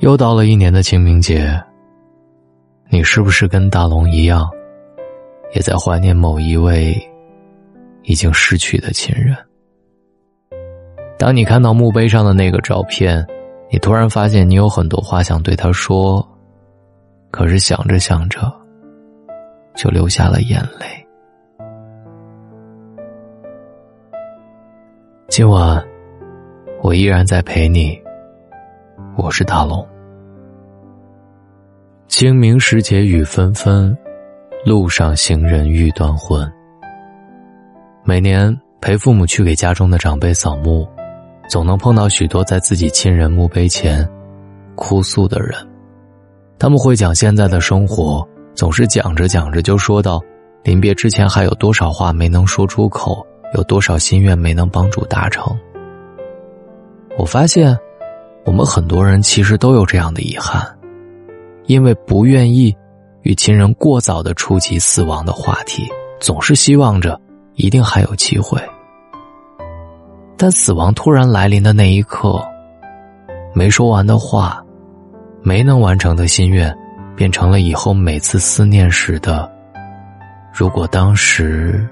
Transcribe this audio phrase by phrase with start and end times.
[0.00, 1.62] 又到了一年的清明节，
[2.88, 4.50] 你是不是跟大龙一样，
[5.54, 6.96] 也在怀念某一位
[8.04, 9.36] 已经失去的亲人？
[11.18, 13.26] 当你看到墓碑上的那个照片，
[13.70, 16.26] 你突然发现你有很多话想对他说，
[17.30, 18.50] 可是想着想着，
[19.74, 20.86] 就流下了眼泪。
[25.28, 25.86] 今晚，
[26.80, 28.00] 我依然在陪你。
[29.16, 29.86] 我是大龙。
[32.10, 33.96] 清明时节雨纷纷，
[34.66, 36.44] 路上行人欲断魂。
[38.02, 40.86] 每年陪父母去给家中的长辈扫墓，
[41.48, 44.06] 总能碰到许多在自己亲人墓碑前
[44.74, 45.54] 哭诉的人。
[46.58, 50.20] 他们会讲现在的生活，总是讲着讲着就说到
[50.64, 55.56] 临别之前还有多少话没能说出口，有多少心愿没能帮助达成。
[57.16, 57.78] 我发现。
[58.46, 60.66] 我们很多人其实都有这样的遗憾，
[61.70, 62.76] 因为不愿意
[63.22, 67.16] 与亲人过早的触及死亡的话题，总是希望着
[67.54, 68.60] 一定还有机会。
[70.36, 72.44] 但死亡突然来临的那一刻，
[73.54, 74.60] 没说完的话，
[75.42, 76.76] 没能完成的心愿，
[77.14, 79.48] 变成了以后每次思念时的
[80.52, 81.88] “如果当时”。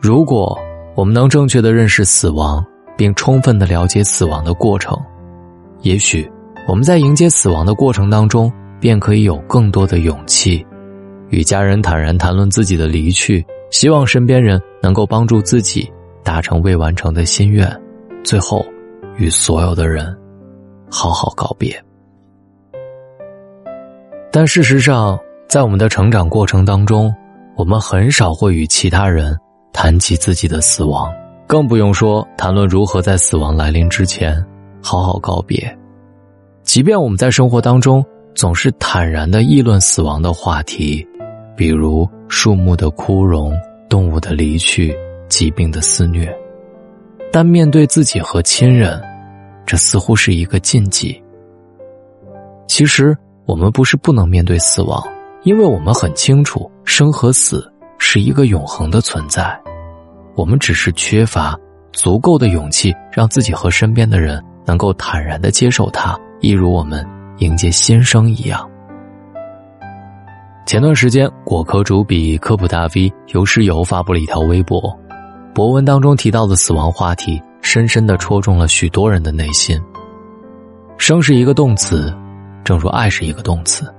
[0.00, 0.56] 如果
[0.94, 2.64] 我们能正确的认识死亡。
[2.96, 4.94] 并充分的了解死亡的过程，
[5.80, 6.30] 也许
[6.70, 10.64] 我们在迎接死亡的过程当中，便可以有更多的勇气，
[11.28, 17.68] 与家人坦然谈论自己的离去，希望身边人能够帮助自己达成未完成的心愿，
[18.22, 18.64] 最后
[19.16, 20.16] 与所有的人
[20.88, 21.76] 好好告别。
[24.30, 25.18] 但事实上，
[25.48, 27.12] 在我们的成长过程当中，
[27.56, 29.36] 我们很少会与其他人
[29.72, 31.12] 谈及自己的死亡。
[31.48, 34.40] 更不用说谈论如何在死亡来临之前
[34.80, 35.76] 好好告别。
[36.70, 41.04] 即便我们在生活当中总是坦然的议论死亡的话题，
[41.56, 43.52] 比如树木的枯荣、
[43.88, 44.96] 动物的离去、
[45.28, 46.32] 疾病的肆虐，
[47.32, 49.02] 但面对自己和亲人，
[49.66, 51.20] 这似乎是一个禁忌。
[52.68, 55.02] 其实我们不是不能面对死亡，
[55.42, 57.68] 因为我们很清楚生和死
[57.98, 59.60] 是一个永恒的存在。
[60.36, 61.58] 我们只是缺乏
[61.92, 67.06] 足够的勇气，让自己和身边的人能够坦然的接受它，一如我们
[67.38, 68.68] 迎接新生一样。
[70.66, 74.80] 前段时间，果壳主笔科普大 V 游诗游发布了一条微博，
[75.54, 79.78] 博文当中提到的死亡话题，深深的戳中了许多人的内心。
[80.96, 82.14] 生是一个动词，
[82.64, 83.92] 正如爱是一个动词，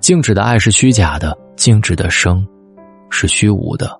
[0.00, 2.46] 静止的爱是虚假的，静止的生
[3.10, 3.90] 是虚无的。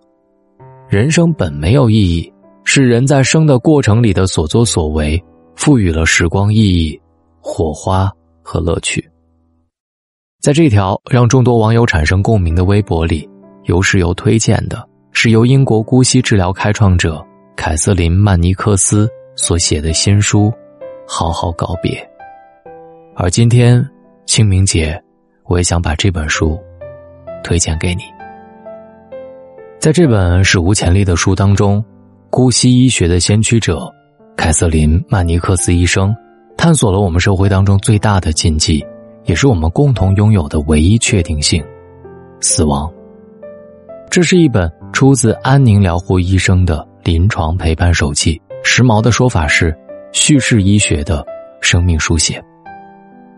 [0.89, 2.33] 人生本没有意义，
[2.65, 5.23] 是人在生的过程里的所作所为，
[5.57, 7.01] 赋予了时光意义、
[7.47, 8.11] 火花
[8.43, 9.07] 和乐趣。
[10.41, 13.29] 在这条让众多网友产生共鸣的微博里，
[13.65, 14.83] 由是由推荐的
[15.13, 17.23] 是由英国姑息治疗开创者
[17.55, 19.07] 凯瑟琳·曼尼克斯
[19.37, 20.47] 所写的新书
[21.07, 21.93] 《好好告别》。
[23.15, 23.87] 而今天
[24.25, 24.99] 清明节，
[25.45, 26.59] 我也想把这本书
[27.43, 28.03] 推荐给你。
[29.79, 31.85] 在这本史无前例的书当中，
[32.31, 33.87] 姑息医学的先驱者
[34.35, 36.15] 凯瑟琳·曼尼克斯医生
[36.57, 38.85] 探索了我们社会当中最大的禁忌，
[39.25, 41.63] 也是我们共同拥有的唯一确定性——
[42.41, 42.93] 死亡。
[44.11, 49.77] 这是一本出自安宁疗护医生的临床陪伴手记，时髦的说法是
[50.13, 51.25] 叙事医学的
[51.61, 52.43] 生命书写。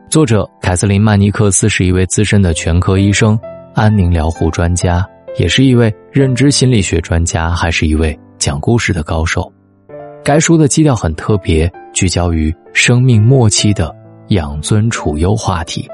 [0.09, 3.39] 作者凯瑟琳·曼尼克斯是一位资深的全科医生、
[3.75, 5.07] 安宁疗护专家。
[5.39, 9.53] 也是一位认知心理学专家，还是一位讲故事的高手。
[10.25, 13.91] 该书的基调很特别，聚焦于生命末期的
[14.29, 15.89] 养尊处优话题。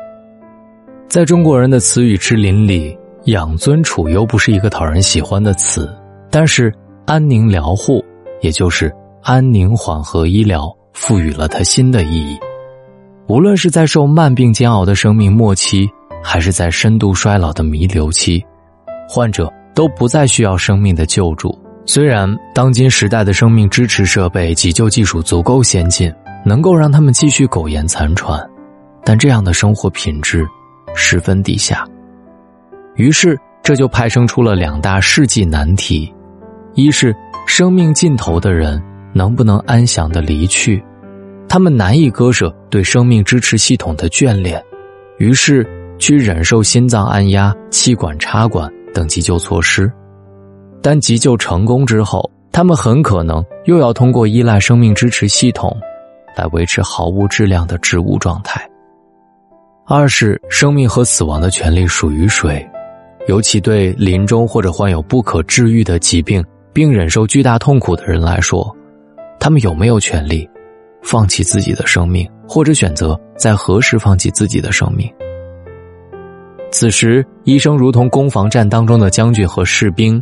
[1.07, 5.89] 在中国人的词语之林里，养尊处优不是一个讨人喜欢的词，
[6.29, 6.75] 但是
[7.07, 8.05] 安宁疗护，
[8.41, 8.93] 也就是
[9.23, 12.37] 安宁缓和医疗，赋予了它新的意义。
[13.29, 15.89] 无论是在受慢病煎熬的生命末期，
[16.21, 18.45] 还是在深度衰老的弥留期。
[19.09, 21.57] 患者都不再需要生命的救助。
[21.85, 26.13] 虽然当今时代的生命支持设备、急救技术足够先进，
[26.45, 28.41] 能够让他们继续苟延残喘，
[29.05, 30.47] 但这样的生活品质
[30.95, 31.85] 十分低下。
[32.95, 36.13] 于是，这就派生出了两大世纪难题：
[36.75, 37.15] 一是
[37.47, 38.81] 生命尽头的人
[39.13, 40.83] 能不能安详的离去，
[41.49, 44.63] 他们难以割舍对生命支持系统的眷恋，
[45.19, 45.67] 于是
[45.99, 48.73] 去忍受心脏按压、气管插管。
[48.95, 49.91] 等急救措施，
[50.83, 55.75] 但急救成功之后，他们很可能又要通过依赖生命支持系统，
[56.37, 58.69] 来维持毫无质量的植物状态。
[59.87, 62.69] 二是生命和死亡的权利属于谁？
[63.29, 68.75] 尤其对临终或者患有不可治愈的疾病并忍受巨大痛苦的人来说，
[69.39, 70.49] 他们有没有权利
[71.03, 75.09] 放弃自己的生命，或者选择在何时放弃自己的生命？
[76.73, 80.21] 此时，医生如同攻防战当中的将军和士兵，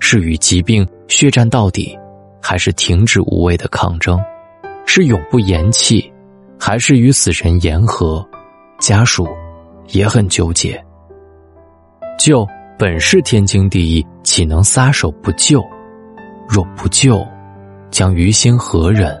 [0.00, 1.96] 是与疾病血战到底，
[2.42, 4.20] 还是停止无谓的抗争？
[4.86, 6.12] 是永不言弃，
[6.58, 8.26] 还是与死神言和？
[8.80, 9.28] 家属
[9.88, 10.82] 也很纠结。
[12.18, 12.46] 救
[12.78, 15.62] 本是天经地义，岂能撒手不救？
[16.48, 17.24] 若不救，
[17.90, 19.16] 将于心何忍？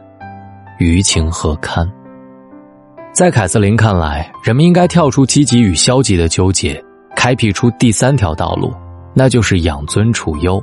[0.78, 1.88] 于情何堪？
[3.12, 6.82] 在凯瑟琳看来，人们应该跳出积极与消极的纠结，
[7.14, 8.72] 开辟出第三条道路，
[9.14, 10.62] 那就是养尊处优。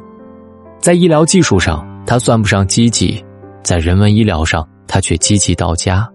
[0.79, 3.24] 在医疗技术上，他算不上积极；
[3.63, 6.07] 在人文医疗上，他却积极到家。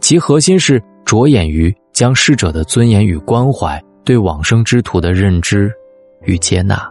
[0.00, 5.70] 其核心是着眼于将逝者的尊严与关怀、对往生之徒的认知
[6.22, 6.90] 与接纳。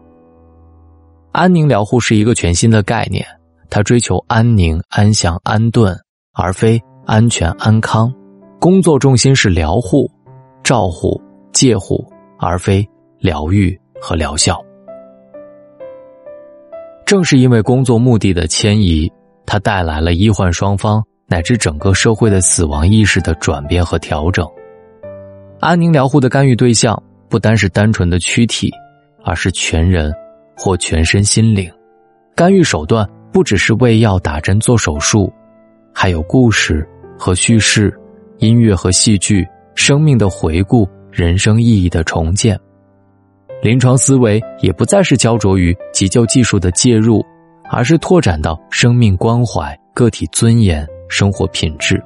[1.32, 3.26] 安宁疗护是一个全新的概念，
[3.70, 5.98] 它追求安宁、安详、安顿，
[6.34, 8.14] 而非安全安康。
[8.60, 10.10] 工作重心是疗护、
[10.64, 11.20] 照护、
[11.52, 12.88] 介护，而非
[13.20, 14.63] 疗愈和疗效。
[17.06, 19.12] 正是因为工作目的的迁移，
[19.46, 24.48] 它带来了医患双方乃至整个社会的死亡意识的转变和调整。
[25.60, 28.72] 安宁疗护的干预对象不单是单纯的躯体，
[29.24, 30.14] 而是全人
[30.56, 31.72] 或全身心灵。
[32.36, 35.32] 干预手段不只是喂药、打针、做手术，
[35.94, 37.94] 还有故事和叙事。
[38.40, 42.60] 音乐和戏剧，生命的回顾，人生意义的重建。
[43.64, 47.26] 临床思维也不再是焦灼于急救技术的介入，
[47.72, 52.04] 而是拓展到生命关怀、个体尊严、生活品质。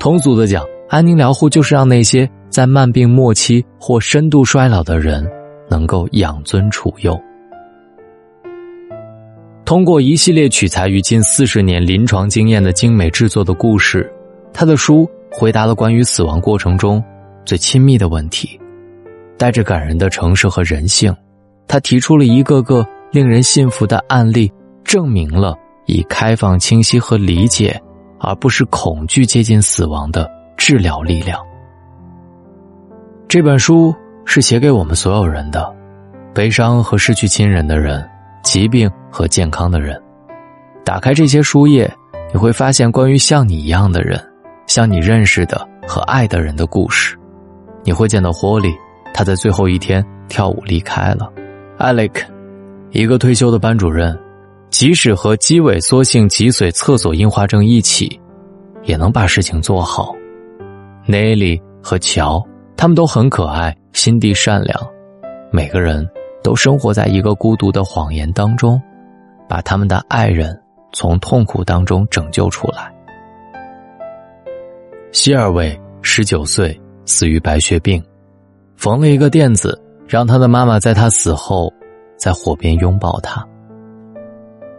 [0.00, 5.24] 通俗的讲，安宁疗护就是让那些在慢病末期或深度衰老的人
[5.70, 7.16] 能够养尊处优。
[9.64, 14.12] 通过一系列取材于近四十年临床经验的精美制作的故事，
[14.52, 15.08] 他的书。
[15.30, 17.04] 回答了关于死亡过程中
[17.44, 18.58] 最亲密的问题，
[19.38, 21.14] 带着感人的诚实和人性，
[21.66, 24.52] 他提出了一个个令人信服的案例，
[24.84, 25.56] 证明了
[25.86, 27.80] 以开放、清晰和理解，
[28.18, 31.40] 而不是恐惧接近死亡的治疗力量。
[33.28, 33.94] 这本书
[34.24, 35.72] 是写给我们所有人的，
[36.34, 38.06] 悲伤和失去亲人的人，
[38.42, 39.98] 疾病和健康的人。
[40.84, 41.90] 打开这些书页，
[42.32, 44.20] 你会发现关于像你一样的人。
[44.66, 47.18] 像你认识的和爱的人的故事，
[47.84, 48.74] 你会见到霍利，
[49.12, 51.32] 他在最后一天跳舞离开了。
[51.78, 52.24] Alec，
[52.90, 54.18] 一个退休的班主任，
[54.70, 58.20] 即使和肌萎缩性脊髓侧索硬化症一起，
[58.84, 60.14] 也能把事情做好。
[61.06, 62.44] Nelly 和乔，
[62.76, 64.78] 他们都很可爱，心地善良，
[65.50, 66.08] 每个人
[66.42, 68.80] 都生活在一个孤独的谎言当中，
[69.48, 70.60] 把他们的爱人
[70.92, 72.92] 从痛苦当中拯救出来。
[75.12, 78.02] 希尔韦十九岁死于白血病，
[78.78, 79.76] 缝了一个垫子，
[80.06, 81.68] 让他的妈妈在他死后，
[82.16, 83.44] 在火边拥抱他。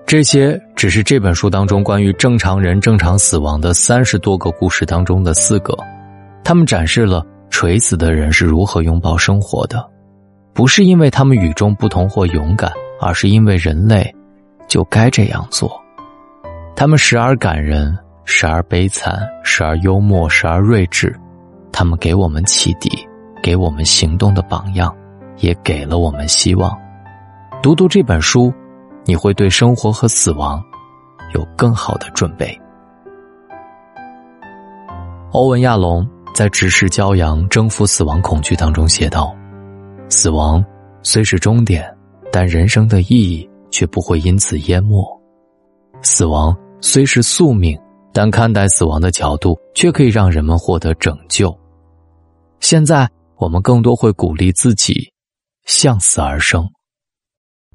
[0.05, 5.77] 这些只是这本书当中关于正常人正常死亡的三十多个故事当中的四个，
[6.45, 9.85] 他们展示了垂死的人是如何拥抱生活的，
[10.53, 14.15] 不是因为他们与众不同或勇敢，而是因为人类
[14.65, 15.69] 就该这样做。
[16.73, 17.95] 他们时而感人。
[18.31, 21.11] 时而悲惨，时而幽默，时而睿智，
[21.71, 22.87] 他们给我们启迪，
[23.41, 24.95] 给我们行动的榜样，
[25.37, 26.77] 也给了我们希望。
[27.61, 28.53] 读读这本书，
[29.05, 30.63] 你会对生活和死亡
[31.33, 32.59] 有更好的准备。
[35.31, 39.35] 欧文·亚龙在《直视骄阳，征服死亡恐惧》当中写道
[40.09, 40.63] ：“死亡
[41.03, 41.85] 虽是终点，
[42.31, 45.03] 但人生的意义却不会因此淹没。
[46.01, 47.79] 死亡虽是宿命。”
[48.11, 51.55] 但看待死亡的角度，却可以让人们获得拯救。
[52.59, 53.07] 现在，
[53.39, 55.11] 我们更多会鼓励自己
[55.65, 56.69] 向死而生。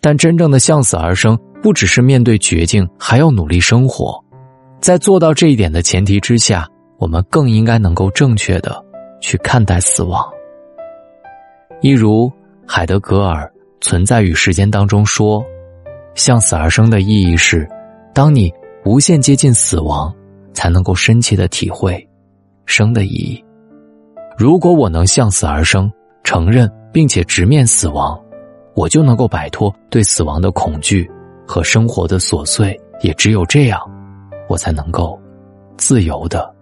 [0.00, 4.22] 但真正的向死而生，不只是面对绝境，还要努力生活。
[4.80, 6.68] 在做到这一点的前提之下，
[6.98, 8.84] 我们更应该能够正确的
[9.20, 10.22] 去看待死亡。
[11.80, 12.30] 一如
[12.66, 13.44] 海德格尔
[13.80, 15.44] 《存在与时间》当中说
[16.14, 17.68] ：“向死而生的意义是，
[18.12, 18.52] 当你
[18.84, 20.14] 无限接近死亡。”
[20.54, 22.08] 才能够深切的体会
[22.64, 23.44] 生的意义。
[24.36, 25.90] 如果我能向死而生，
[26.22, 28.20] 承认并且直面死亡，
[28.74, 31.08] 我就能够摆脱对死亡的恐惧
[31.46, 32.78] 和生活的琐碎。
[33.00, 33.78] 也只有这样，
[34.48, 35.20] 我才能够
[35.76, 36.52] 自由的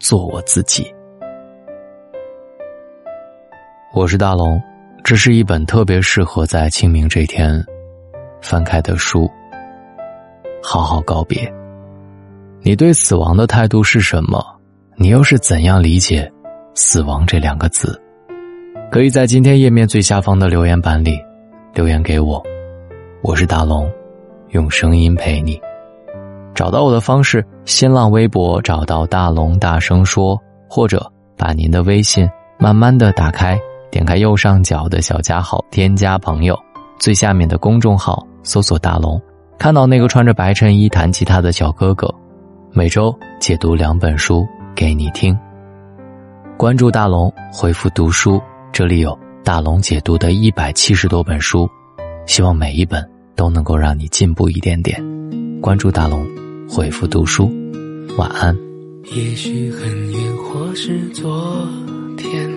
[0.00, 0.92] 做我自己。
[3.94, 4.60] 我是大龙，
[5.04, 7.64] 这是一本特别适合在清明这天
[8.40, 9.30] 翻开的书。
[10.62, 11.50] 好好告别。
[12.62, 14.44] 你对死亡的态度是什么？
[14.96, 16.30] 你又是怎样理解
[16.80, 18.00] “死亡”这两个字？
[18.88, 21.18] 可以在今天页面最下方的留言板里
[21.74, 22.40] 留言给我。
[23.20, 23.90] 我是大龙，
[24.50, 25.60] 用声音陪你。
[26.54, 31.04] 找到我的方式：新浪微博找到大龙，大声说，或者
[31.36, 32.30] 把您的微信
[32.60, 33.58] 慢慢的打开，
[33.90, 36.56] 点开右上角的小加号，添加朋友，
[37.00, 39.20] 最下面的公众号搜索大龙，
[39.58, 42.08] 看到那个穿着白衬衣弹吉他的小哥哥，
[42.70, 45.36] 每周解读两本书给你听。
[46.58, 51.70] 关注大龙，回复读书，这里有大龙解读的一百七十多本书。
[52.26, 55.00] 希望每一本都能够让你进步一点点。
[55.60, 56.26] 关注大龙，
[56.68, 57.48] 回复读书，
[58.16, 58.52] 晚安。
[59.04, 61.64] 也许很远，或是昨
[62.16, 62.50] 天，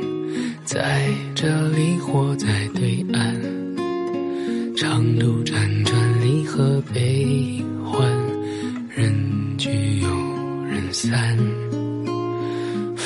[0.66, 3.36] 在这里或在对岸，
[4.76, 8.02] 长路辗转，离合悲欢，
[8.96, 9.14] 人
[9.60, 10.10] 聚又
[10.66, 11.38] 人散，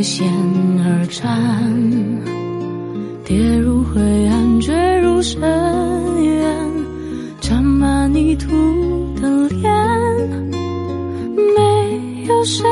[0.00, 0.26] 为险
[0.78, 1.30] 而战，
[3.22, 5.38] 跌入灰暗，坠入深
[6.24, 6.70] 渊，
[7.38, 8.10] 沾满。
[8.10, 8.48] 泥土
[9.20, 9.70] 的脸，
[11.54, 12.66] 没有神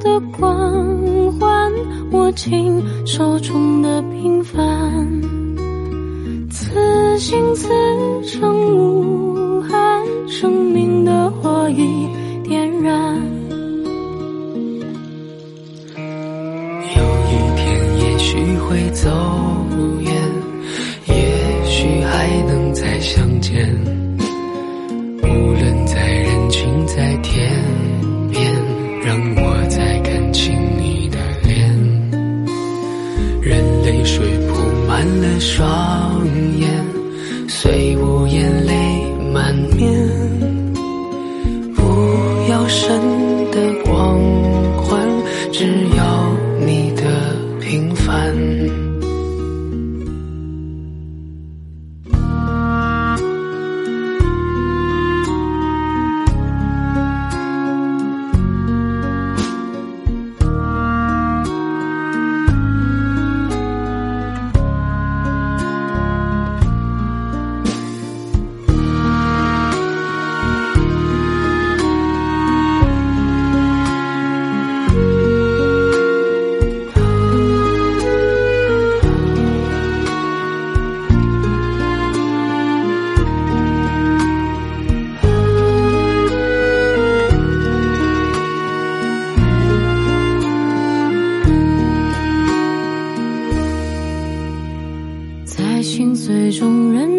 [0.00, 1.72] 的光环，
[2.10, 3.75] 握紧手中
[18.46, 19.10] 许会走
[20.02, 20.12] 远，
[21.06, 23.68] 也许还能再相见。
[25.20, 27.50] 无论在人群在天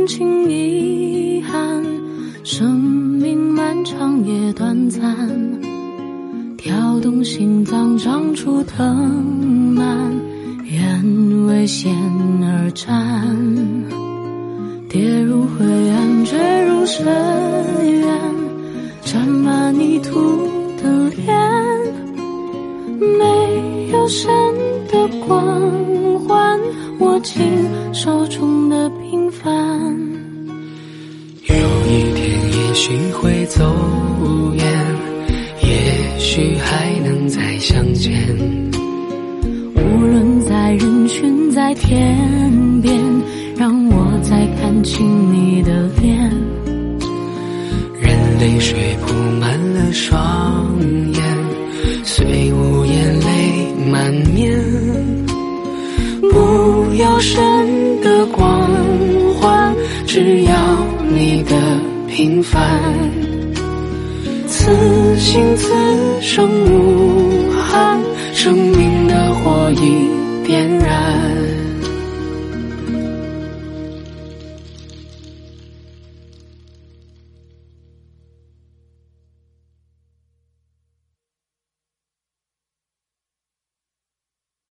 [0.08, 1.84] 情遗憾，
[2.46, 5.02] 生命漫长也短暂，
[6.58, 10.10] 跳动心脏长出藤蔓，
[10.64, 11.94] 愿为险
[12.42, 13.36] 而战，
[14.88, 16.38] 跌入灰暗，坠
[16.68, 17.06] 入深
[18.00, 18.08] 渊，
[19.02, 20.48] 沾满泥土
[20.82, 21.28] 的脸，
[22.98, 24.30] 没有神
[24.90, 25.44] 的光，
[27.00, 27.42] 握紧
[27.94, 28.88] 手中的。
[29.10, 29.52] 平凡，
[31.48, 32.20] 有一天
[32.52, 33.64] 也许会走
[34.54, 34.66] 远，
[35.64, 38.14] 也许还能再相见。
[39.76, 42.18] 无论在人群，在天
[42.82, 43.00] 边，
[43.58, 46.18] 让我再看清你的脸。
[48.02, 50.78] 任泪水铺满了双
[51.14, 51.24] 眼，
[52.04, 54.87] 虽无言泪满面，不
[56.98, 58.70] 要神的光
[59.40, 59.74] 环。
[60.06, 60.54] 只要
[61.10, 61.56] 你的
[62.08, 62.60] 平凡，
[64.48, 65.74] 此心此
[66.22, 68.00] 生无憾，
[68.34, 70.08] 生命的火已
[70.46, 71.47] 点燃。